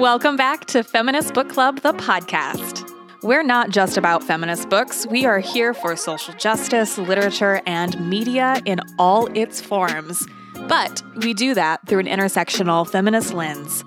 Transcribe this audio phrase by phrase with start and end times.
[0.00, 2.90] Welcome back to Feminist Book Club, the podcast.
[3.22, 8.62] We're not just about feminist books, we are here for social justice, literature, and media
[8.64, 10.26] in all its forms.
[10.68, 13.84] But we do that through an intersectional feminist lens.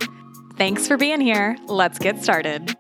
[0.56, 1.58] Thanks for being here.
[1.66, 2.78] Let's get started.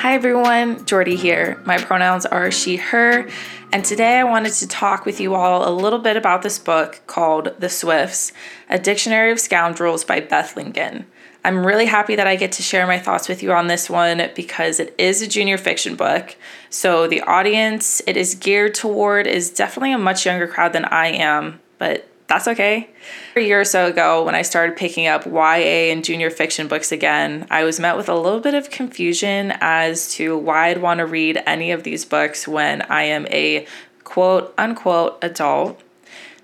[0.00, 1.60] Hi everyone, Jordy here.
[1.66, 3.28] My pronouns are she, her,
[3.70, 7.02] and today I wanted to talk with you all a little bit about this book
[7.06, 8.32] called The Swifts
[8.70, 11.04] A Dictionary of Scoundrels by Beth Lincoln.
[11.44, 14.30] I'm really happy that I get to share my thoughts with you on this one
[14.34, 16.34] because it is a junior fiction book.
[16.70, 21.08] So the audience it is geared toward is definitely a much younger crowd than I
[21.08, 22.88] am, but that's okay.
[23.34, 26.92] A year or so ago, when I started picking up YA and junior fiction books
[26.92, 30.98] again, I was met with a little bit of confusion as to why I'd want
[30.98, 33.66] to read any of these books when I am a
[34.04, 35.82] quote unquote adult.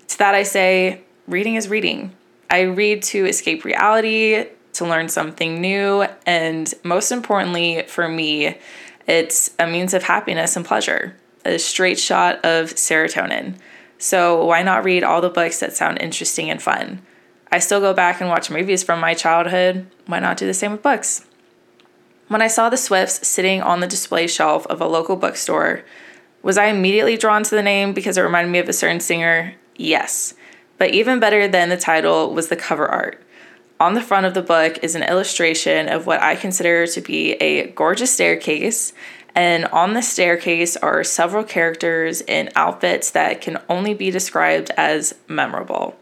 [0.09, 2.11] To that, I say, reading is reading.
[2.49, 8.57] I read to escape reality, to learn something new, and most importantly for me,
[9.07, 11.15] it's a means of happiness and pleasure,
[11.45, 13.55] a straight shot of serotonin.
[13.97, 17.01] So why not read all the books that sound interesting and fun?
[17.51, 19.87] I still go back and watch movies from my childhood.
[20.05, 21.25] Why not do the same with books?
[22.27, 25.83] When I saw the Swifts sitting on the display shelf of a local bookstore,
[26.43, 29.55] was I immediately drawn to the name because it reminded me of a certain singer?
[29.77, 30.33] Yes.
[30.77, 33.23] But even better than the title was the cover art.
[33.79, 37.33] On the front of the book is an illustration of what I consider to be
[37.33, 38.91] a gorgeous staircase
[39.37, 45.13] and on the staircase are several characters in outfits that can only be described as
[45.27, 45.95] memorable.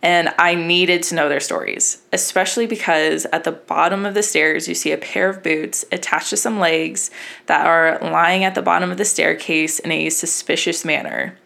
[0.00, 4.68] And I needed to know their stories, especially because at the bottom of the stairs,
[4.68, 7.10] you see a pair of boots attached to some legs
[7.46, 11.36] that are lying at the bottom of the staircase in a suspicious manner.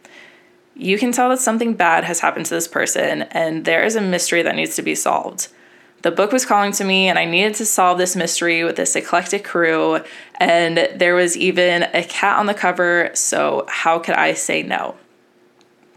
[0.77, 4.03] You can tell that something bad has happened to this person, and there is a
[4.03, 5.49] mystery that needs to be solved
[6.03, 8.95] the book was calling to me and I needed to solve this mystery with this
[8.97, 10.01] eclectic crew.
[10.37, 14.97] And there was even a cat on the cover, so how could I say no?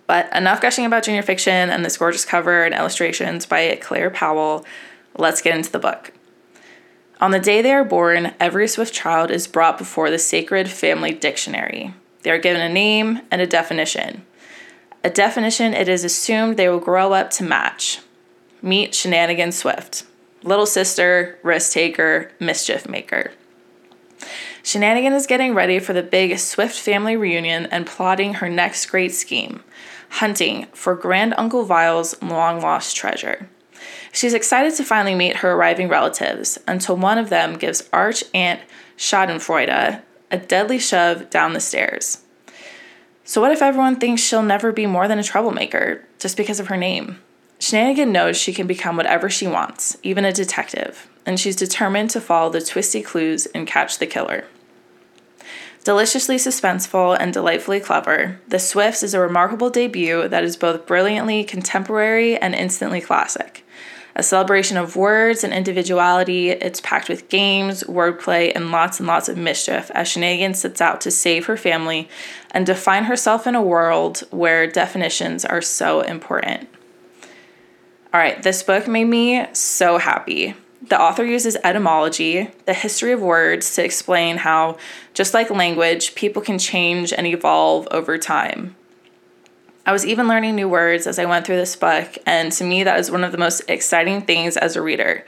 [0.08, 4.64] But enough gushing about junior fiction and this gorgeous cover and illustrations by Claire Powell.
[5.18, 6.12] Let's get into the book.
[7.20, 11.14] On the day they are born, every Swift child is brought before the sacred family
[11.14, 11.94] dictionary.
[12.22, 14.26] They are given a name and a definition.
[15.04, 18.00] A definition it is assumed they will grow up to match.
[18.66, 20.06] Meet Shenanigan Swift,
[20.42, 23.32] little sister, risk taker, mischief maker.
[24.64, 29.14] Shenanigan is getting ready for the big Swift family reunion and plotting her next great
[29.14, 29.64] scheme
[30.10, 33.48] hunting for Grand Uncle Vile's long lost treasure.
[34.12, 38.62] She's excited to finally meet her arriving relatives until one of them gives Arch Aunt
[38.98, 40.02] Schadenfreude
[40.32, 42.24] a deadly shove down the stairs.
[43.24, 46.70] So, what if everyone thinks she'll never be more than a troublemaker just because of
[46.70, 47.20] her name?
[47.60, 52.22] Shenanigan knows she can become whatever she wants, even a detective, and she's determined to
[52.22, 54.46] follow the twisty clues and catch the killer.
[55.84, 61.44] Deliciously suspenseful and delightfully clever, The Swifts is a remarkable debut that is both brilliantly
[61.44, 63.64] contemporary and instantly classic.
[64.16, 69.30] A celebration of words and individuality, it's packed with games, wordplay, and lots and lots
[69.30, 72.10] of mischief as Shenanigan sets out to save her family
[72.52, 76.70] and define herself in a world where definitions are so important.
[78.16, 80.56] All right, this book made me so happy.
[80.88, 84.78] The author uses etymology, the history of words, to explain how,
[85.14, 88.78] just like language, people can change and evolve over time.
[89.86, 92.84] I was even learning new words as I went through this book, and to me,
[92.86, 95.26] that is one of the most exciting things as a reader.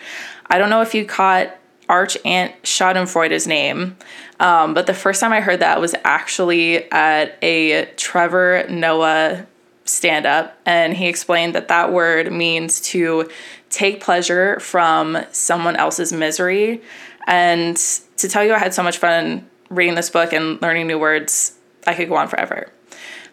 [0.49, 1.57] I don't know if you caught
[1.89, 3.97] Arch Aunt Schadenfreude's name,
[4.39, 9.45] um, but the first time I heard that was actually at a Trevor Noah
[9.89, 13.29] stand up and he explained that that word means to
[13.69, 16.81] take pleasure from someone else's misery.
[17.25, 17.75] And
[18.17, 21.57] to tell you i had so much fun reading this book and learning new words
[21.85, 22.71] i could go on forever.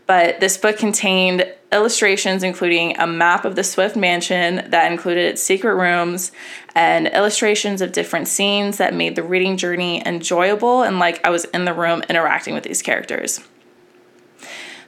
[0.06, 5.74] But this book contained illustrations including a map of the swift mansion that included secret
[5.74, 6.30] rooms
[6.74, 10.82] and illustrations of different scenes that made the reading journey enjoyable.
[10.82, 13.40] And like i was in the room interacting with these characters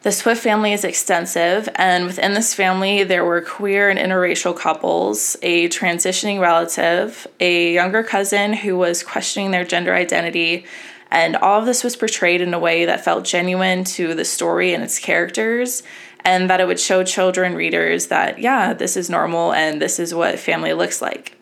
[0.02, 5.36] the Swift family is extensive, and within this family, there were queer and interracial couples,
[5.42, 10.64] a transitioning relative, a younger cousin who was questioning their gender identity,
[11.10, 14.74] and all of this was portrayed in a way that felt genuine to the story
[14.74, 15.82] and its characters,
[16.24, 20.14] and that it would show children readers that, yeah, this is normal and this is
[20.14, 21.36] what family looks like.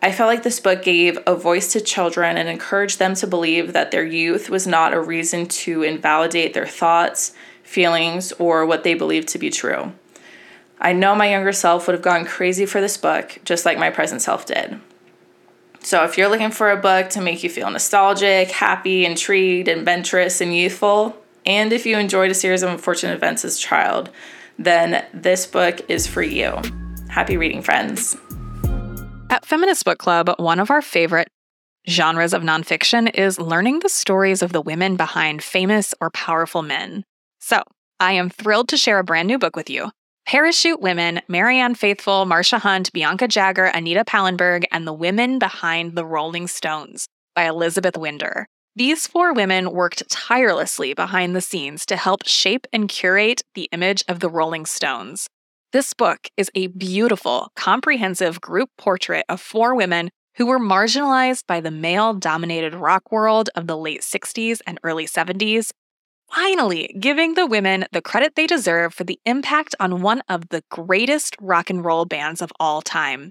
[0.00, 3.72] I felt like this book gave a voice to children and encouraged them to believe
[3.72, 7.34] that their youth was not a reason to invalidate their thoughts
[7.68, 9.92] feelings, or what they believe to be true.
[10.80, 13.90] I know my younger self would have gone crazy for this book, just like my
[13.90, 14.80] present self did.
[15.80, 20.40] So, if you're looking for a book to make you feel nostalgic, happy, intrigued, adventurous,
[20.40, 24.10] and youthful, and if you enjoyed a series of unfortunate events as a child,
[24.58, 26.60] then this book is for you.
[27.08, 28.16] Happy reading, friends.
[29.30, 31.28] At Feminist Book Club, one of our favorite
[31.88, 37.04] genres of nonfiction is learning the stories of the women behind famous or powerful men.
[37.48, 37.62] So,
[37.98, 39.90] I am thrilled to share a brand new book with you.
[40.26, 46.04] Parachute Women, Marianne Faithfull, Marsha Hunt, Bianca Jagger, Anita Pallenberg, and the Women Behind the
[46.04, 48.46] Rolling Stones by Elizabeth Winder.
[48.76, 54.04] These four women worked tirelessly behind the scenes to help shape and curate the image
[54.08, 55.26] of the Rolling Stones.
[55.72, 61.62] This book is a beautiful, comprehensive group portrait of four women who were marginalized by
[61.62, 65.70] the male dominated rock world of the late 60s and early 70s,
[66.32, 70.62] finally giving the women the credit they deserve for the impact on one of the
[70.70, 73.30] greatest rock and roll bands of all time.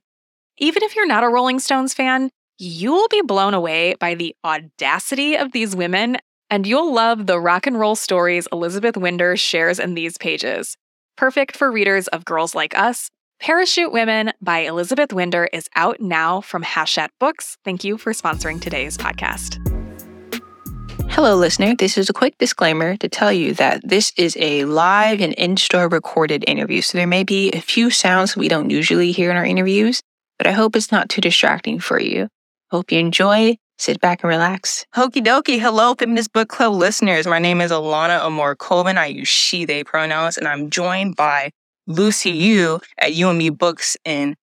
[0.58, 4.36] Even if you're not a Rolling Stones fan, you will be blown away by the
[4.44, 6.18] audacity of these women,
[6.50, 10.78] and you'll love the rock and roll stories Elizabeth Winder shares in these pages
[11.18, 13.10] perfect for readers of Girls Like Us.
[13.40, 17.58] Parachute Women by Elizabeth Winder is out now from Hachette Books.
[17.66, 19.67] Thank you for sponsoring today's podcast.
[21.18, 21.74] Hello, listener.
[21.74, 25.58] This is a quick disclaimer to tell you that this is a live and in
[25.58, 26.84] store recorded interview.
[26.84, 30.04] So there may be a few sounds we don't usually hear in our interviews,
[30.38, 32.28] but I hope it's not too distracting for you.
[32.70, 34.86] Hope you enjoy Sit back and relax.
[34.94, 35.60] Hokey dokie.
[35.60, 37.26] Hello, Feminist Book Club listeners.
[37.26, 39.00] My name is Alana Amore Colvin.
[39.00, 41.50] I use she, they pronouns, and I'm joined by
[41.88, 44.36] Lucy Yu at Yu and Me Books in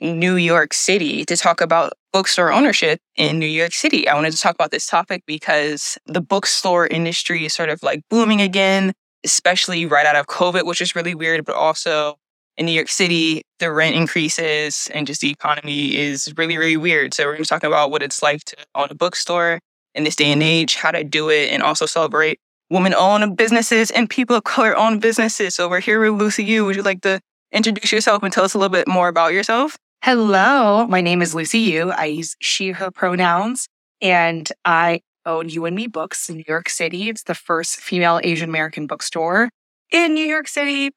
[0.00, 4.08] New York City to talk about bookstore ownership in New York City.
[4.08, 8.02] I wanted to talk about this topic because the bookstore industry is sort of like
[8.08, 8.92] booming again,
[9.24, 12.16] especially right out of COVID, which is really weird, but also
[12.56, 17.14] in New York City, the rent increases and just the economy is really, really weird.
[17.14, 19.60] So we're going to talk about what it's like to own a bookstore
[19.94, 22.38] in this day and age, how to do it, and also celebrate
[22.70, 25.54] women-owned businesses and people of color-owned businesses.
[25.54, 26.64] So we're here with Lucy Yu.
[26.64, 27.20] Would you like to
[27.52, 29.76] introduce yourself and tell us a little bit more about yourself?
[30.02, 31.90] Hello, my name is Lucy Yu.
[31.90, 33.68] I use she, her pronouns,
[34.00, 37.10] and I own Yu and Me Books in New York City.
[37.10, 39.50] It's the first female Asian American bookstore
[39.92, 40.88] in New York City.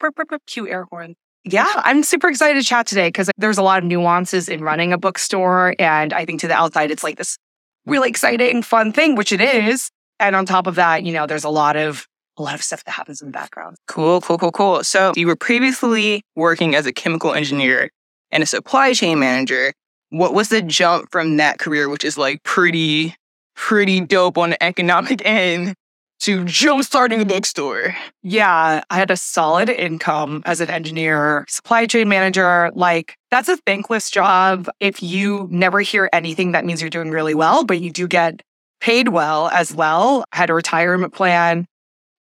[0.47, 1.15] Cue air horn.
[1.43, 4.93] Yeah, I'm super excited to chat today because there's a lot of nuances in running
[4.93, 5.75] a bookstore.
[5.79, 7.37] And I think to the outside, it's like this
[7.85, 9.89] really exciting, fun thing, which it is.
[10.17, 12.07] And on top of that, you know, there's a lot of
[12.37, 13.75] a lot of stuff that happens in the background.
[13.89, 14.83] Cool, cool, cool, cool.
[14.85, 17.89] So you were previously working as a chemical engineer
[18.33, 19.71] and a supply chain manager.
[20.09, 23.15] What was the jump from that career, which is like pretty,
[23.55, 25.75] pretty dope on the economic end,
[26.21, 27.95] to jump starting a bookstore?
[28.21, 32.71] Yeah, I had a solid income as an engineer, supply chain manager.
[32.73, 34.69] Like, that's a thankless job.
[34.79, 38.41] If you never hear anything, that means you're doing really well, but you do get
[38.79, 40.25] paid well as well.
[40.33, 41.65] I had a retirement plan.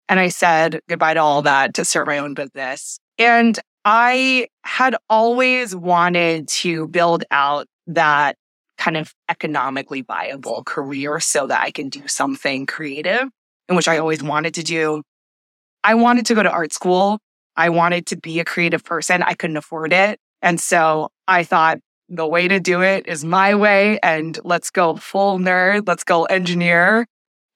[0.09, 2.99] And I said goodbye to all that to start my own business.
[3.17, 8.37] And I had always wanted to build out that
[8.79, 13.29] kind of economically viable career so that I can do something creative
[13.69, 15.03] and which I always wanted to do.
[15.85, 17.19] I wanted to go to art school.
[17.57, 19.23] I wanted to be a creative person.
[19.23, 20.19] I couldn't afford it.
[20.43, 21.79] And so I thought
[22.09, 23.99] the way to do it is my way.
[24.03, 25.87] And let's go full nerd.
[25.87, 27.07] Let's go engineer.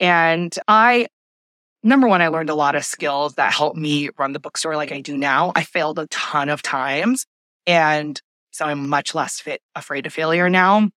[0.00, 1.06] And I,
[1.84, 4.90] number one, I learned a lot of skills that helped me run the bookstore like
[4.90, 5.52] I do now.
[5.54, 7.26] I failed a ton of times.
[7.66, 10.88] And so I'm much less fit, afraid of failure now.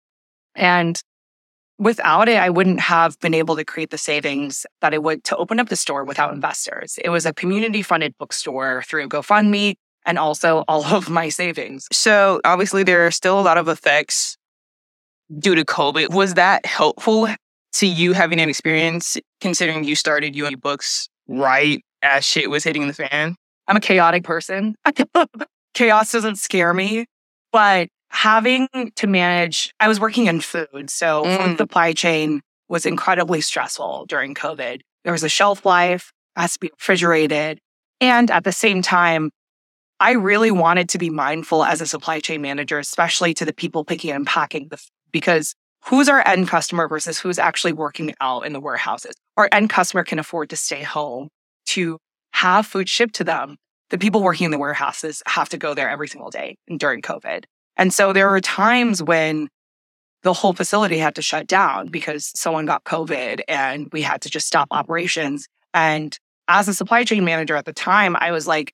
[0.56, 1.00] And
[1.78, 5.36] without it, I wouldn't have been able to create the savings that I would to
[5.38, 6.98] open up the store without investors.
[7.04, 9.76] It was a community funded bookstore through GoFundMe
[10.06, 11.88] and also all of my savings.
[11.92, 14.38] So obviously there are still a lot of effects
[15.38, 16.14] due to COVID.
[16.14, 17.28] Was that helpful
[17.74, 22.88] to you having an experience considering you started you books right as shit was hitting
[22.88, 23.36] the fan?
[23.68, 24.76] I'm a chaotic person.
[25.74, 27.06] Chaos doesn't scare me,
[27.52, 30.90] but having to manage, I was working in food.
[30.90, 31.58] So mm.
[31.58, 34.82] supply chain was incredibly stressful during COVID.
[35.04, 37.60] There was a shelf life, has to be refrigerated.
[38.00, 39.32] And at the same time,
[40.00, 43.84] I really wanted to be mindful as a supply chain manager, especially to the people
[43.84, 44.78] picking and packing the
[45.12, 45.56] because
[45.88, 49.16] who's our end customer versus who's actually working out in the warehouses?
[49.38, 51.30] Our end customer can afford to stay home
[51.68, 51.98] to
[52.32, 53.58] have food shipped to them.
[53.90, 57.46] The people working in the warehouses have to go there every single day during COVID.
[57.78, 59.48] And so there were times when
[60.24, 64.30] the whole facility had to shut down because someone got COVID and we had to
[64.30, 65.48] just stop operations.
[65.74, 66.18] And
[66.50, 68.74] as a supply chain manager at the time, I was like,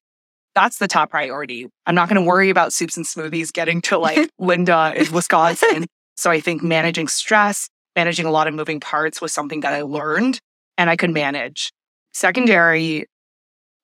[0.55, 1.67] that's the top priority.
[1.85, 5.85] I'm not going to worry about soups and smoothies getting to like Linda in Wisconsin.
[6.15, 9.81] So I think managing stress, managing a lot of moving parts was something that I
[9.81, 10.39] learned
[10.77, 11.71] and I could manage.
[12.13, 13.05] Secondary,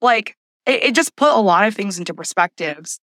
[0.01, 2.99] like it, it just put a lot of things into perspectives.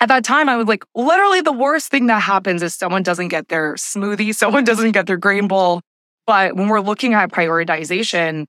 [0.00, 3.28] At that time, I was like, literally the worst thing that happens is someone doesn't
[3.28, 5.80] get their smoothie, someone doesn't get their grain bowl.
[6.26, 8.46] But when we're looking at prioritization,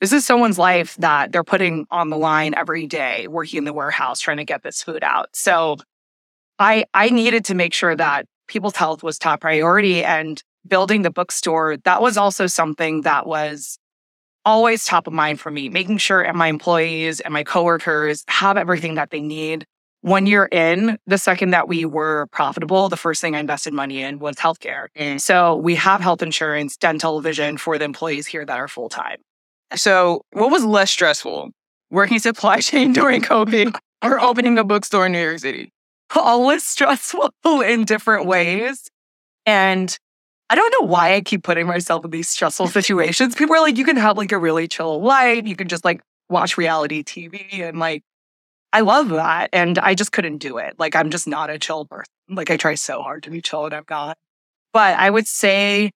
[0.00, 3.72] this is someone's life that they're putting on the line every day, working in the
[3.72, 5.28] warehouse, trying to get this food out.
[5.32, 5.76] So
[6.58, 11.10] I I needed to make sure that people's health was top priority and building the
[11.10, 13.78] bookstore, that was also something that was
[14.44, 18.56] always top of mind for me, making sure and my employees and my coworkers have
[18.56, 19.64] everything that they need.
[20.02, 24.02] One year in, the second that we were profitable, the first thing I invested money
[24.02, 24.86] in was healthcare.
[24.96, 25.20] Mm.
[25.20, 29.18] So we have health insurance, dental, vision for the employees here that are full time.
[29.74, 31.50] So, what was less stressful,
[31.90, 35.70] working supply chain during COVID or opening a bookstore in New York City?
[36.14, 38.90] Always stressful in different ways.
[39.46, 39.96] And
[40.48, 43.34] I don't know why I keep putting myself in these stressful situations.
[43.34, 45.46] People are like, you can have like a really chill life.
[45.46, 48.02] You can just like watch reality TV and like,
[48.72, 49.50] I love that.
[49.52, 50.76] And I just couldn't do it.
[50.78, 52.06] Like, I'm just not a chill person.
[52.28, 54.16] Like, I try so hard to be chill and I'm not.
[54.72, 55.90] But I would say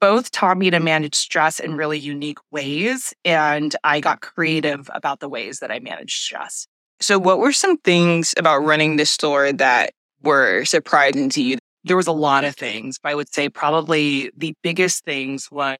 [0.00, 3.12] both taught me to manage stress in really unique ways.
[3.24, 6.66] And I got creative about the ways that I managed stress.
[7.00, 9.92] So, what were some things about running this store that
[10.22, 14.30] were surprising to you there was a lot of things, but I would say probably
[14.36, 15.78] the biggest things was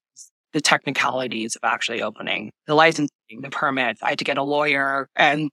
[0.52, 3.10] the technicalities of actually opening the licensing,
[3.40, 4.02] the permits.
[4.02, 5.50] I had to get a lawyer, and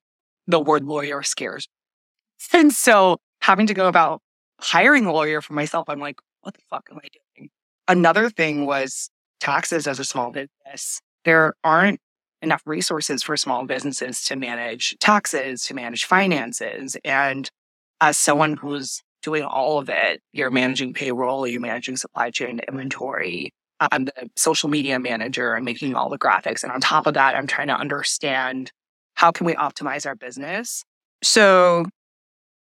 [0.47, 1.67] the word lawyer scares.
[2.53, 2.59] Me.
[2.61, 4.21] And so having to go about
[4.59, 7.49] hiring a lawyer for myself, I'm like, what the fuck am I doing?
[7.87, 9.09] Another thing was
[9.39, 11.01] taxes as a small business.
[11.25, 11.99] There aren't
[12.41, 16.97] enough resources for small businesses to manage taxes, to manage finances.
[17.03, 17.49] And
[17.99, 20.21] as someone who's doing all of it.
[20.31, 23.51] You're managing payroll, you're managing supply chain inventory.
[23.79, 25.55] I'm the social media manager.
[25.55, 26.63] I'm making all the graphics.
[26.63, 28.71] And on top of that, I'm trying to understand
[29.15, 30.83] how can we optimize our business.
[31.23, 31.85] So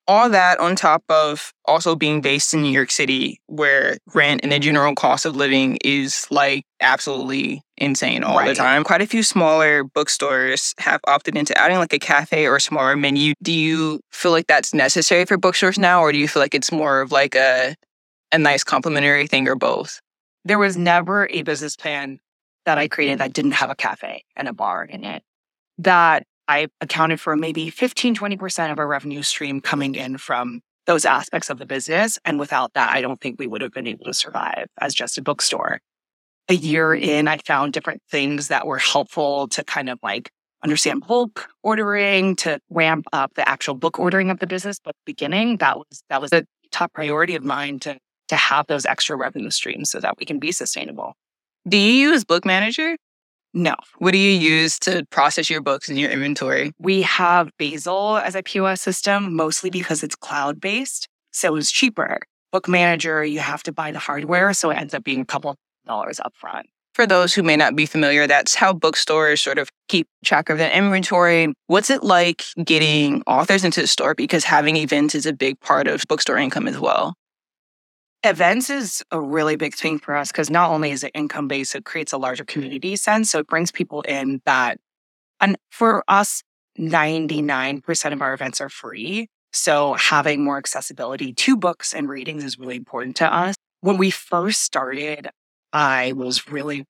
[0.08, 4.50] all that on top of also being based in New York City, where rent and
[4.50, 8.48] the general cost of living is like absolutely insane all right.
[8.48, 8.82] the time.
[8.84, 12.96] Quite a few smaller bookstores have opted into adding like a cafe or a smaller
[12.96, 13.34] menu.
[13.42, 16.72] Do you feel like that's necessary for bookstores now, or do you feel like it's
[16.72, 17.76] more of like a
[18.32, 20.00] a nice complementary thing or both?
[20.44, 22.18] There was never a business plan
[22.64, 25.22] that I created that didn't have a cafe and a bar in it.
[25.76, 31.04] That I accounted for maybe 15, 20% of our revenue stream coming in from those
[31.04, 32.18] aspects of the business.
[32.24, 35.18] And without that, I don't think we would have been able to survive as just
[35.18, 35.80] a bookstore.
[36.48, 40.30] A year in, I found different things that were helpful to kind of like
[40.64, 44.78] understand bulk ordering, to ramp up the actual book ordering of the business.
[44.82, 48.86] But beginning, that was that was a top priority of mine to to have those
[48.86, 51.14] extra revenue streams so that we can be sustainable.
[51.68, 52.96] Do you use Book Manager?
[53.54, 53.74] No.
[53.98, 56.72] What do you use to process your books and your inventory?
[56.78, 61.08] We have Basil as a POS system, mostly because it's cloud based.
[61.32, 62.20] So it's cheaper.
[62.52, 64.52] Book Manager, you have to buy the hardware.
[64.52, 66.64] So it ends up being a couple dollars upfront.
[66.94, 70.58] For those who may not be familiar, that's how bookstores sort of keep track of
[70.58, 71.52] their inventory.
[71.68, 74.14] What's it like getting authors into the store?
[74.14, 77.14] Because having events is a big part of bookstore income as well.
[78.24, 81.76] Events is a really big thing for us because not only is it income based,
[81.76, 83.30] it creates a larger community sense.
[83.30, 84.78] So it brings people in that,
[85.40, 86.42] and for us,
[86.78, 89.28] 99% of our events are free.
[89.52, 93.54] So having more accessibility to books and readings is really important to us.
[93.80, 95.28] When we first started,
[95.72, 96.84] I was really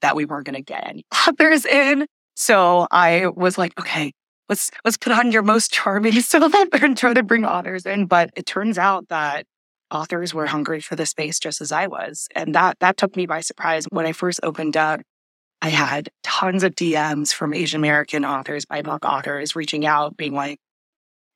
[0.00, 2.06] that we weren't going to get any authors in.
[2.34, 4.12] So I was like, okay,
[4.48, 8.06] let's let's put on your most charming stuff and try to bring authors in.
[8.06, 9.44] But it turns out that
[9.90, 12.28] authors were hungry for the space just as I was.
[12.34, 13.86] And that that took me by surprise.
[13.90, 15.00] When I first opened up,
[15.62, 20.58] I had tons of DMs from Asian American authors, BIPOC authors reaching out, being like,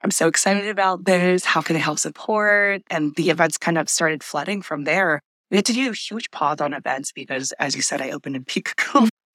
[0.02, 1.44] I'm so excited about this.
[1.44, 2.82] How can I help support?
[2.90, 5.20] And the events kind of started flooding from there.
[5.50, 8.36] We had to do a huge pause on events because, as you said, I opened
[8.36, 8.74] in peak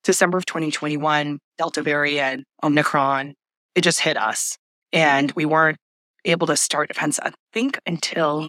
[0.03, 3.35] December of 2021, Delta variant, Omicron,
[3.75, 4.57] it just hit us.
[4.91, 5.77] And we weren't
[6.25, 8.47] able to start events, I think, until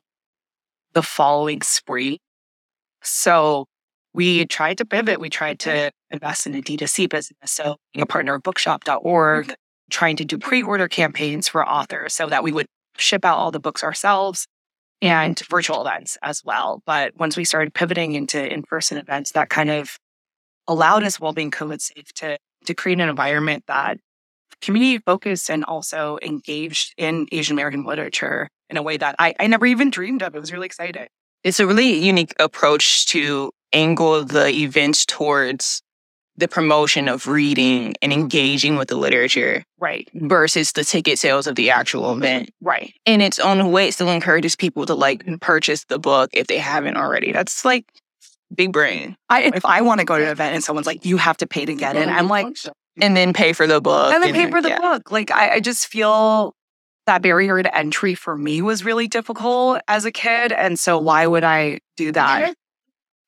[0.92, 2.18] the following spring.
[3.02, 3.66] So
[4.12, 5.20] we tried to pivot.
[5.20, 7.52] We tried to invest in a D2C business.
[7.52, 9.52] So being a partner of bookshop.org, mm-hmm.
[9.90, 12.66] trying to do pre-order campaigns for authors so that we would
[12.98, 14.46] ship out all the books ourselves
[15.00, 16.82] and virtual events as well.
[16.84, 19.96] But once we started pivoting into in-person events, that kind of
[20.66, 23.98] allowed us while being COVID safe to to create an environment that
[24.60, 29.46] community focused and also engaged in Asian American literature in a way that I, I
[29.46, 30.34] never even dreamed of.
[30.34, 31.06] It was really exciting.
[31.44, 35.82] It's a really unique approach to angle the events towards
[36.36, 40.08] the promotion of reading and engaging with the literature Right.
[40.14, 42.50] versus the ticket sales of the actual event.
[42.60, 42.94] Right.
[43.04, 45.36] In its own way, it still encourages people to like mm-hmm.
[45.36, 47.32] purchase the book if they haven't already.
[47.32, 47.84] That's like
[48.54, 49.16] big brain.
[49.28, 51.46] I, if I want to go to an event and someone's like, you have to
[51.46, 52.56] pay to get in, I'm like,
[53.00, 54.12] And then pay for the book.
[54.12, 54.78] and then pay for the yeah.
[54.78, 55.10] book.
[55.10, 56.54] Like, I, I just feel
[57.10, 60.52] that barrier to entry for me was really difficult as a kid.
[60.52, 62.54] And so, why would I do that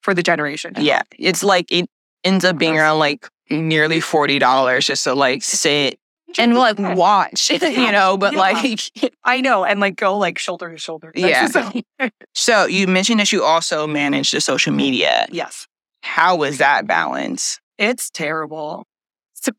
[0.03, 0.75] for the generation?
[0.77, 0.83] now?
[0.83, 1.03] Yeah.
[1.19, 1.89] It's like it
[2.25, 5.99] ends up being around like nearly forty dollars just to like sit
[6.39, 8.39] and like watch, you know, but Yeah.
[8.39, 8.81] like
[9.25, 9.65] I know.
[9.65, 11.13] And like go like shoulder to shoulder.
[11.15, 11.71] That's Yeah.
[12.01, 15.27] just- so you mentioned that you also manage the social media.
[15.31, 15.67] yes.
[16.05, 17.61] How was that balance?
[17.79, 18.85] It's terrible.
[19.35, 19.51] So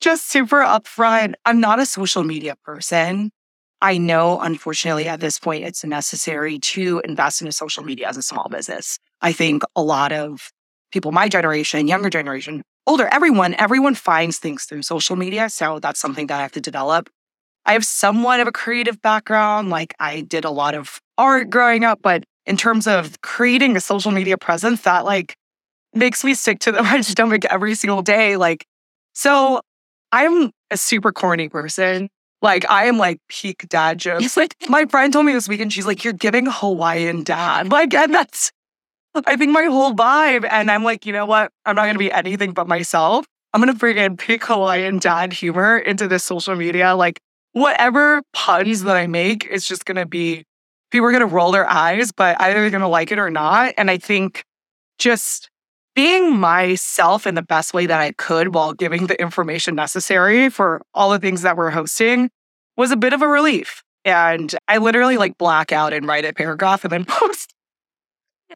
[0.00, 1.34] just super upfront.
[1.44, 3.30] I'm not a social media person.
[3.82, 8.16] I know, unfortunately, at this point, it's necessary to invest in a social media as
[8.16, 8.96] a small business.
[9.20, 10.52] I think a lot of
[10.92, 15.50] people, my generation, younger generation, older, everyone, everyone finds things through social media.
[15.50, 17.10] So that's something that I have to develop.
[17.66, 19.70] I have somewhat of a creative background.
[19.70, 23.80] Like I did a lot of art growing up, but in terms of creating a
[23.80, 25.34] social media presence, that like
[25.92, 28.36] makes me sick to my stomach every single day.
[28.36, 28.64] Like,
[29.12, 29.60] so
[30.12, 32.10] I'm a super corny person.
[32.42, 34.36] Like, I am like peak dad jokes.
[34.36, 37.70] Like, my friend told me this weekend, she's like, you're giving Hawaiian dad.
[37.70, 38.50] Like, and that's,
[39.14, 40.46] I think my whole vibe.
[40.50, 41.52] And I'm like, you know what?
[41.64, 43.24] I'm not going to be anything but myself.
[43.54, 46.94] I'm going to bring in peak Hawaiian dad humor into this social media.
[46.96, 47.20] Like,
[47.52, 50.44] whatever puns that I make, it's just going to be,
[50.90, 53.74] people are going to roll their eyes, but either they're to like it or not.
[53.76, 54.44] And I think
[54.98, 55.50] just
[55.94, 60.82] being myself in the best way that I could while giving the information necessary for
[60.94, 62.30] all the things that we're hosting
[62.76, 63.82] was a bit of a relief.
[64.04, 67.54] And I literally like black out and write a paragraph and then post.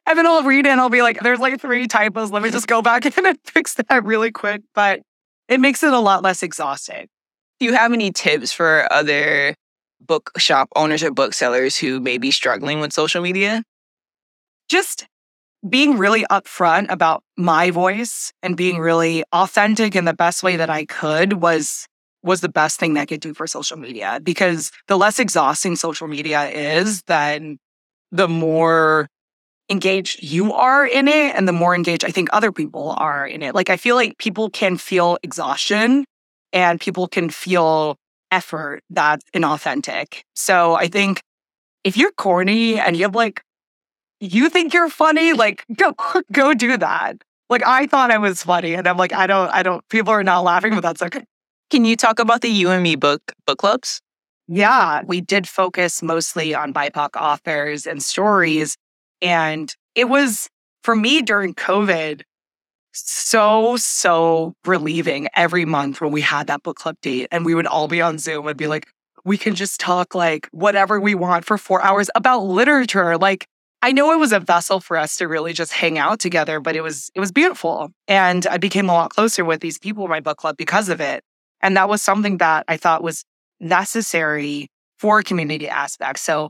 [0.05, 2.31] And then I'll read it and I'll be like, there's like three typos.
[2.31, 4.61] Let me just go back in and fix that really quick.
[4.73, 5.01] But
[5.47, 7.07] it makes it a lot less exhausting.
[7.59, 9.55] Do you have any tips for other
[9.99, 13.63] bookshop owners or booksellers who may be struggling with social media?
[14.69, 15.07] Just
[15.69, 20.69] being really upfront about my voice and being really authentic in the best way that
[20.69, 21.87] I could was
[22.23, 25.75] was the best thing that I could do for social media because the less exhausting
[25.75, 27.57] social media is, then
[28.11, 29.07] the more
[29.69, 33.41] engaged you are in it and the more engaged I think other people are in
[33.43, 33.55] it.
[33.55, 36.05] Like I feel like people can feel exhaustion
[36.53, 37.97] and people can feel
[38.31, 40.21] effort that's inauthentic.
[40.35, 41.21] So I think
[41.83, 43.41] if you're corny and you have like
[44.19, 45.93] you think you're funny, like go
[46.31, 47.17] go do that.
[47.49, 49.87] Like I thought I was funny, and I'm like, I don't, I don't.
[49.89, 51.23] People are not laughing, but that's okay.
[51.69, 54.01] Can you talk about the Yu and Me book book clubs?
[54.47, 58.77] Yeah, we did focus mostly on BIPOC authors and stories,
[59.21, 60.49] and it was
[60.83, 62.21] for me during COVID
[62.93, 67.67] so so relieving every month when we had that book club date, and we would
[67.67, 68.87] all be on Zoom and be like,
[69.23, 73.45] we can just talk like whatever we want for four hours about literature, like.
[73.81, 76.75] I know it was a vessel for us to really just hang out together, but
[76.75, 77.91] it was it was beautiful.
[78.07, 80.99] And I became a lot closer with these people in my book club because of
[80.99, 81.23] it.
[81.61, 83.23] And that was something that I thought was
[83.59, 86.21] necessary for community aspects.
[86.21, 86.49] So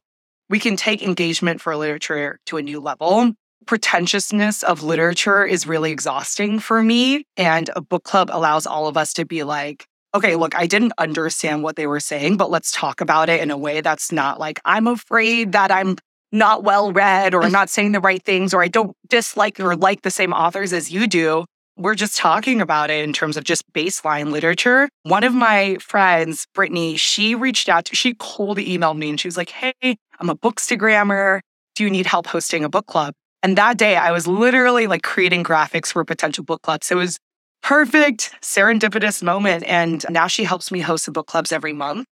[0.49, 3.33] we can take engagement for literature to a new level.
[3.65, 7.25] Pretentiousness of literature is really exhausting for me.
[7.35, 9.85] And a book club allows all of us to be like,
[10.15, 13.51] okay, look, I didn't understand what they were saying, but let's talk about it in
[13.51, 15.97] a way that's not like, I'm afraid that I'm
[16.31, 20.01] not well read or not saying the right things or I don't dislike or like
[20.01, 21.45] the same authors as you do.
[21.77, 24.89] We're just talking about it in terms of just baseline literature.
[25.03, 29.27] One of my friends, Brittany, she reached out to, she cold emailed me and she
[29.27, 31.41] was like, Hey, I'm a bookstagrammer.
[31.75, 33.13] Do you need help hosting a book club?
[33.43, 36.91] And that day I was literally like creating graphics for potential book clubs.
[36.91, 37.19] It was
[37.61, 39.63] perfect serendipitous moment.
[39.67, 42.07] And now she helps me host the book clubs every month.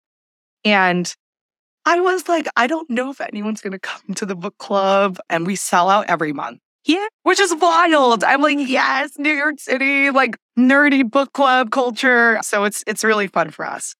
[0.64, 1.14] And
[1.84, 5.18] I was like, I don't know if anyone's going to come to the book club.
[5.28, 6.60] And we sell out every month.
[6.84, 7.06] Yeah.
[7.22, 8.24] Which is wild.
[8.24, 12.38] I'm like, yes, New York City, like nerdy book club culture.
[12.42, 13.94] So it's it's really fun for us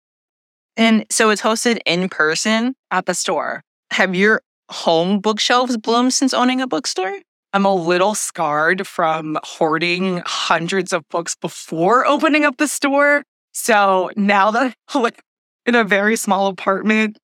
[0.77, 2.75] And so it's hosted in person.
[2.91, 3.63] at the store.
[3.93, 7.19] Have your home bookshelves bloomed since owning a bookstore?
[7.53, 13.23] I'm a little scarred from hoarding hundreds of books before opening up the store.
[13.53, 15.21] So now that I'm like
[15.67, 17.19] in a very small apartment,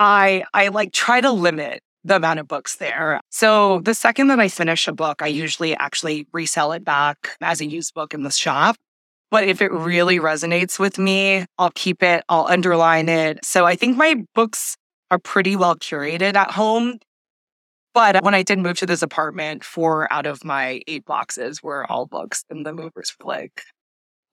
[0.00, 3.20] I I like try to limit the amount of books there.
[3.30, 7.60] So the second that I finish a book, I usually actually resell it back as
[7.60, 8.76] a used book in the shop.
[9.30, 13.44] But if it really resonates with me, I'll keep it, I'll underline it.
[13.44, 14.76] So I think my books
[15.10, 16.98] are pretty well curated at home.
[17.94, 21.90] But when I did move to this apartment, four out of my eight boxes were
[21.90, 23.62] all books, and the movers were like,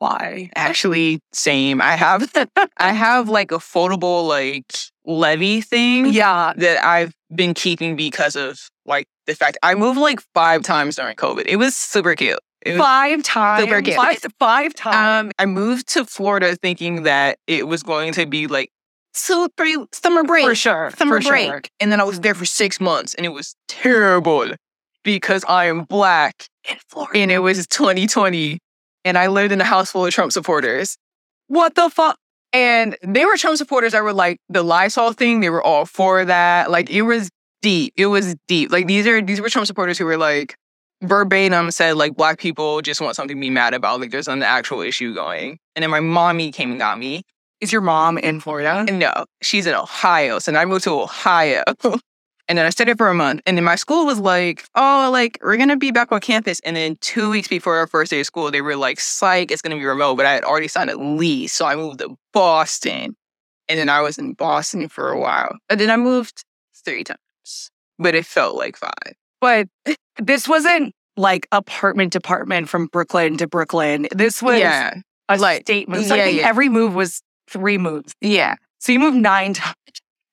[0.02, 0.50] why?
[0.56, 1.82] Actually, same.
[1.82, 2.32] I have
[2.78, 4.66] I have like a foldable like
[5.06, 6.54] levy thing Yeah.
[6.58, 11.16] that I've been keeping because of like the fact I moved like five times during
[11.16, 11.44] COVID.
[11.46, 12.40] It was super cute.
[12.66, 13.64] Was, Five times.
[13.64, 13.96] Super cute.
[13.96, 15.28] Five, five times.
[15.28, 18.70] um, I moved to Florida thinking that it was going to be like
[19.16, 20.46] two, three summer break.
[20.46, 20.92] for sure.
[20.98, 21.48] summer for break.
[21.50, 21.62] sure.
[21.80, 24.48] And then I was there for six months and it was terrible
[25.04, 27.20] because I am black In Florida.
[27.20, 28.60] and it was 2020
[29.06, 30.98] and I lived in a house full of Trump supporters.
[31.48, 32.18] What the fuck?
[32.54, 36.26] And they were Trump supporters that were like the Lysol thing, they were all for
[36.26, 36.70] that.
[36.70, 37.30] Like it was
[37.62, 37.94] deep.
[37.96, 38.72] It was deep.
[38.72, 40.56] Like these are these were Trump supporters who were like
[41.02, 44.02] verbatim said like black people just want something to be mad about.
[44.02, 45.58] Like there's an actual issue going.
[45.76, 47.24] And then my mommy came and got me.
[47.62, 48.92] Is your mom in Florida?
[48.92, 50.40] No, she's in Ohio.
[50.40, 51.64] So I moved to Ohio.
[52.52, 53.40] and then I stayed there for a month.
[53.46, 56.60] And then my school was like, oh, like, we're going to be back on campus.
[56.66, 59.62] And then two weeks before our first day of school, they were like, psych, it's
[59.62, 60.16] going to be remote.
[60.16, 61.54] But I had already signed a lease.
[61.54, 63.16] So I moved to Boston.
[63.70, 65.56] And then I was in Boston for a while.
[65.70, 66.44] And then I moved
[66.84, 67.72] three times.
[67.98, 69.14] But it felt like five.
[69.40, 69.70] But
[70.18, 74.10] this wasn't like apartment to apartment from Brooklyn to Brooklyn.
[74.12, 74.96] This was yeah.
[75.30, 76.06] a like- statement.
[76.06, 76.50] So yeah, I yeah.
[76.50, 78.14] every move was three moves.
[78.20, 78.56] Yeah.
[78.80, 79.76] So you moved nine times,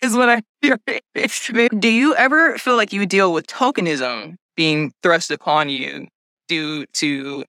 [0.03, 0.43] is what I.
[1.79, 6.09] Do you ever feel like you deal with tokenism being thrust upon you
[6.49, 7.45] due to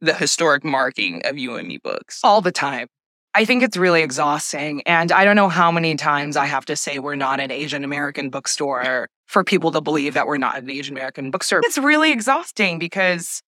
[0.00, 2.20] the historic marking of Yu and Me Books?
[2.22, 2.88] all the time.
[3.34, 4.82] I think it's really exhausting.
[4.86, 7.84] And I don't know how many times I have to say we're not an Asian
[7.84, 11.60] American bookstore for people to believe that we're not an Asian American bookstore.
[11.64, 13.42] It's really exhausting because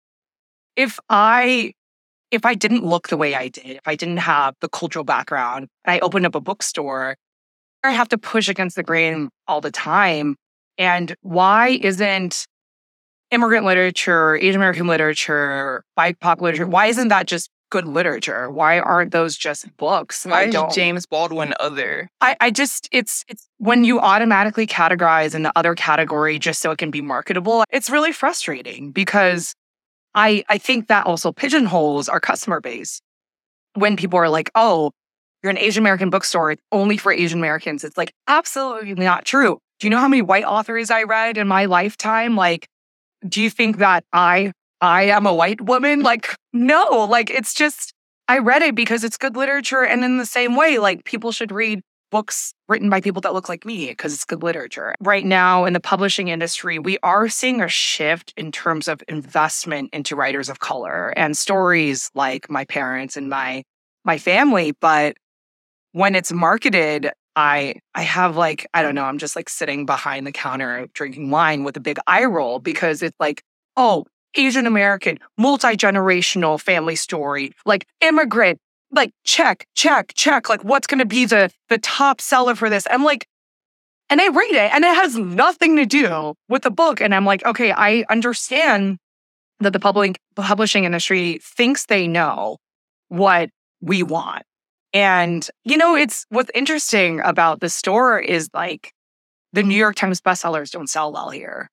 [0.77, 1.73] if I
[2.31, 5.69] if I didn't look the way I did, if I didn't have the cultural background,
[5.87, 7.17] and I opened up a bookstore,
[7.85, 10.37] I have to push against the grain all the time.
[10.77, 12.47] And why isn't
[13.31, 18.51] immigrant literature, Asian American literature, BIPOC literature, why isn't that just good literature?
[18.51, 20.25] Why aren't those just books?
[20.25, 20.75] Why is.
[20.75, 22.09] James Baldwin other?
[22.21, 26.71] I, I just it's it's when you automatically categorize in the other category just so
[26.71, 29.55] it can be marketable, it's really frustrating because
[30.14, 33.01] I I think that also pigeonholes our customer base.
[33.75, 34.93] When people are like, oh,
[35.42, 37.85] you're an Asian American bookstore, it's only for Asian Americans.
[37.85, 39.59] It's like absolutely not true.
[39.79, 42.37] Do you know how many white authors I read in my lifetime?
[42.37, 42.66] Like,
[43.29, 46.03] do you think that I I am a white woman?
[46.03, 47.92] Like, no, like it's just
[48.29, 49.85] I read it because it's good literature.
[49.85, 53.48] And in the same way, like people should read books written by people that look
[53.48, 54.94] like me because it's good literature.
[55.01, 59.90] Right now in the publishing industry, we are seeing a shift in terms of investment
[59.92, 63.62] into writers of color and stories like my parents and my
[64.05, 64.72] my family.
[64.81, 65.16] But
[65.92, 70.27] when it's marketed, I I have like, I don't know, I'm just like sitting behind
[70.27, 73.42] the counter drinking wine with a big eye roll because it's like,
[73.77, 78.59] oh, Asian American, multi generational family story, like immigrant,
[78.90, 80.48] like check, check, check.
[80.48, 82.87] Like, what's going to be the the top seller for this?
[82.90, 83.27] I'm like,
[84.11, 87.01] and I read it, and it has nothing to do with the book.
[87.01, 88.98] And I'm like, okay, I understand
[89.61, 92.59] that the public publishing industry thinks they know
[93.09, 94.44] what we want.
[94.92, 98.92] And you know, it's what's interesting about the store is like
[99.53, 101.68] the New York Times bestsellers don't sell well here.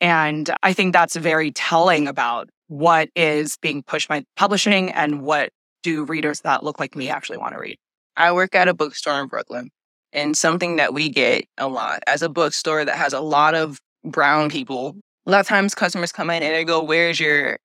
[0.00, 5.50] And I think that's very telling about what is being pushed by publishing and what
[5.82, 7.76] do readers that look like me actually want to read.
[8.16, 9.70] I work at a bookstore in Brooklyn,
[10.12, 13.78] and something that we get a lot as a bookstore that has a lot of
[14.04, 14.96] brown people.
[15.26, 17.58] A lot of times, customers come in and they go, "Where's your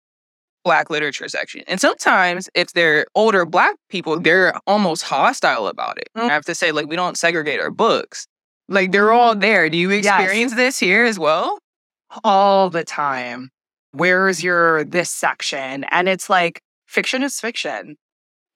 [0.65, 6.09] black literature section?" And sometimes, if they're older black people, they're almost hostile about it.
[6.17, 6.23] Mm.
[6.23, 8.27] I have to say, like, we don't segregate our books.
[8.67, 9.41] Like they're all mm.
[9.41, 9.69] there.
[9.69, 10.05] Do you Yes.
[10.05, 11.59] experience this here as well?
[12.23, 13.49] all the time.
[13.91, 15.83] Where's your this section?
[15.85, 17.97] And it's like fiction is fiction.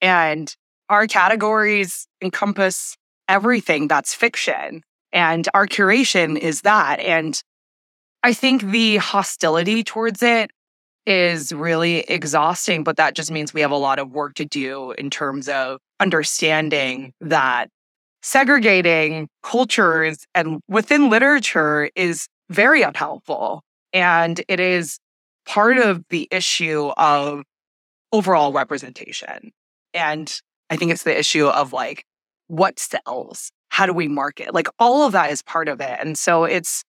[0.02, 0.54] And
[0.90, 2.96] our categories encompass
[3.28, 4.82] everything that's fiction.
[5.12, 7.00] And our curation is that.
[7.00, 7.42] And
[8.24, 10.52] I think the hostility towards it
[11.10, 14.92] is really exhausting, but that just means we have a lot of work to do
[14.92, 17.70] in terms of understanding that
[18.22, 23.64] segregating cultures and within literature is very unhelpful.
[23.92, 25.00] And it is
[25.48, 27.42] part of the issue of
[28.12, 29.52] overall representation.
[29.96, 30.32] And
[30.70, 32.04] I think it's the issue of like,
[32.48, 33.52] what sells?
[33.70, 34.54] How do we market?
[34.54, 35.98] Like all of that is part of it.
[36.00, 36.84] And so it's,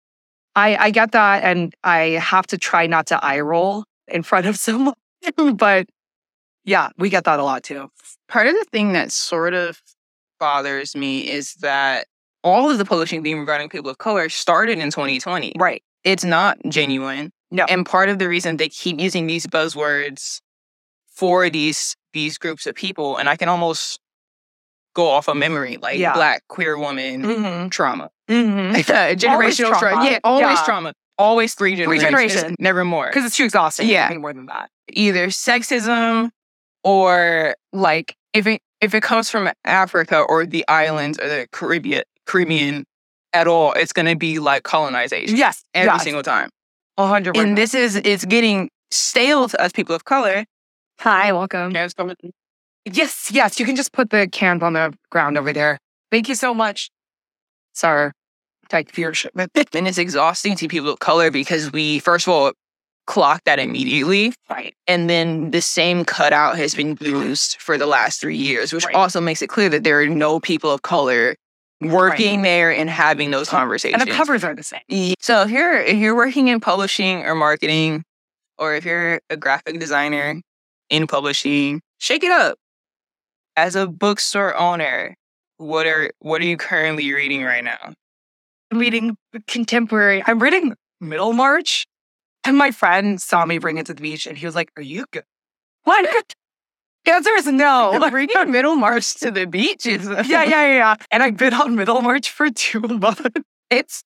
[0.57, 1.43] I, I get that.
[1.43, 4.95] And I have to try not to eye roll in front of someone.
[5.55, 5.87] but
[6.65, 7.91] Yeah, we get that a lot too.
[8.29, 9.81] Part of the thing that sort of
[10.39, 12.07] bothers me is that
[12.43, 15.53] all of the publishing theme regarding people of color started in 2020.
[15.59, 15.83] Right.
[16.05, 17.33] It's not genuine.
[17.51, 17.65] No.
[17.69, 20.41] And part of the reason they keep using these buzzwords
[21.15, 24.01] for these these groups of people, and I can almost
[24.95, 26.15] go off of memory, like Yeah.
[26.15, 27.69] black queer woman Mm-hmm.
[27.69, 28.11] trauma.
[28.29, 28.75] Mm-hmm.
[29.17, 29.79] generational trauma.
[29.79, 30.11] trauma.
[30.11, 30.65] Yeah, always Yeah.
[30.65, 30.95] trauma.
[31.21, 32.03] Always three generations.
[32.11, 32.57] generations.
[32.59, 33.07] Never more.
[33.09, 33.89] Because it's too exhausting.
[33.89, 34.07] Yeah.
[34.11, 34.71] Any more than that.
[34.93, 36.31] either sexism
[36.85, 42.03] or like if it if it comes from Africa or the islands or the Caribbean
[42.27, 42.85] Caribbean
[43.33, 45.63] at all, it's gonna be like colonization Yes.
[45.75, 46.03] every yes.
[46.03, 46.49] single time.
[46.97, 47.49] A hundred And.
[47.51, 50.45] And this is it's getting stale to us people of color.
[51.01, 51.71] Hi, welcome.
[51.73, 52.15] Yes, come-
[52.87, 53.61] Yes, yes.
[53.61, 55.79] You can just put the cans on the ground over there.
[56.11, 56.91] Thank you so much.
[57.75, 58.11] Sorry.
[58.71, 59.31] Type viewership.
[59.75, 62.53] And it's exhausting to people of color because we first of all
[63.07, 64.33] clock that immediately.
[64.49, 64.75] Right.
[64.87, 68.95] And then the same cutout has been used for the last three years, which Right.
[68.95, 71.35] also makes it clear that there are no people of color
[71.81, 74.01] working there and having those conversations.
[74.03, 75.15] And the covers are the same.
[75.19, 78.05] So if you're if you're working in publishing or marketing,
[78.59, 80.41] or if you're a graphic designer
[80.91, 82.59] in publishing, shake it up.
[83.57, 85.17] As a bookstore owner,
[85.57, 87.95] what are what are you currently reading right now?
[88.73, 90.23] Reading contemporary.
[90.27, 91.87] I'm reading Middlemarch.
[92.45, 94.83] And my friend saw me bring it to the beach and he was like, Are
[94.83, 95.25] you good?
[95.85, 96.09] What?
[97.07, 97.99] The answer is no.
[98.11, 100.95] Bringing Middlemarch to the beach is yeah, yeah, yeah, yeah.
[101.11, 103.23] And I've been on Middlemarch for two months.
[103.71, 104.05] It's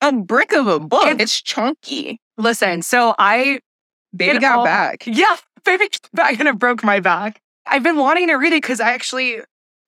[0.00, 1.02] a brick of a book.
[1.06, 2.20] It's- It's, chunky.
[2.38, 3.58] Listen, so I
[4.14, 5.02] Baby got all- back.
[5.08, 7.40] Yeah, baby back and it broke my back.
[7.66, 9.40] I've been wanting to read it because I actually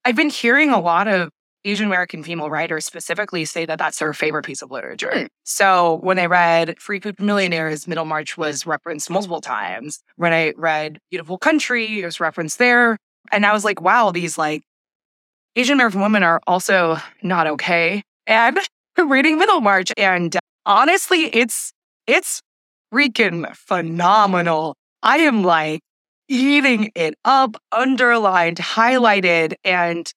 [0.04, 1.30] I've been hearing a lot of
[1.64, 5.12] Asian American female writers specifically say that that's their favorite piece of literature.
[5.12, 5.26] Hmm.
[5.44, 10.02] So when I read Free Food Millionaires, Middlemarch was referenced multiple times.
[10.16, 12.96] When I read Beautiful Country, it was referenced there.
[13.30, 14.62] And I was like, wow, these like
[15.56, 18.02] Asian American women are also not okay.
[18.26, 18.58] And
[18.98, 19.92] reading Middlemarch.
[19.96, 21.72] And honestly, it's
[22.06, 22.42] it's
[22.92, 24.74] freaking phenomenal.
[25.02, 25.80] I am like
[26.28, 30.10] eating it up, underlined, highlighted, and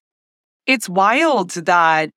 [0.65, 2.09] it's wild that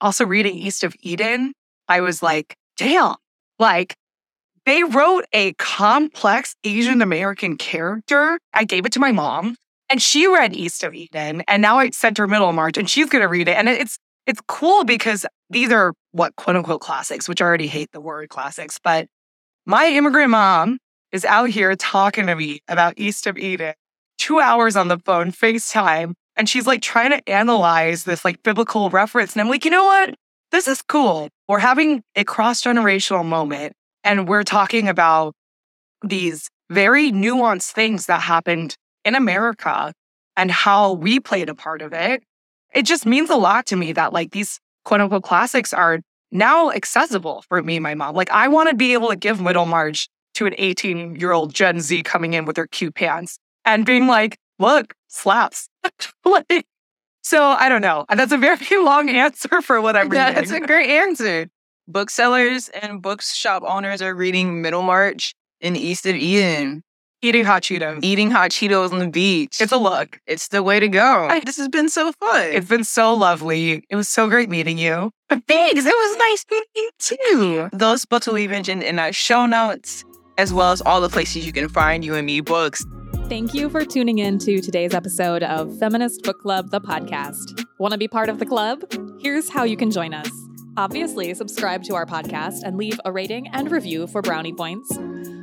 [0.00, 1.52] also reading East of Eden,
[1.88, 3.16] I was like, damn,
[3.58, 3.96] like
[4.66, 8.38] they wrote a complex Asian American character.
[8.52, 9.56] I gave it to my mom
[9.88, 13.22] and she read East of Eden and now I sent her Middlemarch and she's going
[13.22, 13.56] to read it.
[13.56, 17.92] And it's, it's cool because these are what quote unquote classics, which I already hate
[17.92, 19.06] the word classics, but
[19.64, 20.78] my immigrant mom
[21.12, 23.74] is out here talking to me about East of Eden,
[24.18, 28.88] two hours on the phone, FaceTime, and she's like trying to analyze this like biblical
[28.90, 29.34] reference.
[29.34, 30.14] And I'm like, you know what?
[30.52, 31.28] This is cool.
[31.48, 33.74] We're having a cross generational moment
[34.04, 35.34] and we're talking about
[36.02, 39.92] these very nuanced things that happened in America
[40.36, 42.22] and how we played a part of it.
[42.72, 46.70] It just means a lot to me that like these quote unquote classics are now
[46.70, 48.14] accessible for me and my mom.
[48.14, 51.80] Like I want to be able to give Middlemarch to an 18 year old Gen
[51.80, 55.68] Z coming in with their cute pants and being like, look, slaps.
[56.24, 56.66] like,
[57.22, 58.04] so I don't know.
[58.14, 60.34] That's a very long answer for what I'm reading.
[60.34, 61.48] That's a great answer.
[61.86, 66.82] Booksellers and bookshop owners are reading Middlemarch in East of Eden,
[67.22, 67.98] Eating hot Cheetos.
[68.04, 69.60] eating hot Cheetos on the beach.
[69.60, 70.20] It's a look.
[70.26, 71.26] It's the way to go.
[71.28, 72.42] I- this has been so fun.
[72.52, 73.82] It's been so lovely.
[73.90, 75.10] It was so great meeting you.
[75.30, 75.84] Thanks.
[75.84, 77.68] It was nice meeting you too.
[77.72, 80.04] Those books will be mentioned in our show notes,
[80.36, 82.84] as well as all the places you can find Yu and Me Books.
[83.28, 87.62] Thank you for tuning in to today's episode of Feminist Book Club, the podcast.
[87.78, 88.90] Want to be part of the club?
[89.20, 90.30] Here's how you can join us.
[90.78, 94.96] Obviously, subscribe to our podcast and leave a rating and review for brownie points.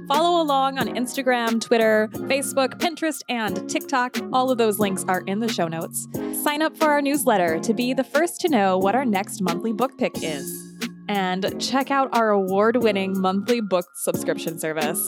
[0.07, 4.17] Follow along on Instagram, Twitter, Facebook, Pinterest, and TikTok.
[4.33, 6.07] All of those links are in the show notes.
[6.41, 9.73] Sign up for our newsletter to be the first to know what our next monthly
[9.73, 10.75] book pick is.
[11.07, 15.07] And check out our award winning monthly book subscription service.